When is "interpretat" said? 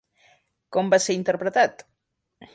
1.19-1.87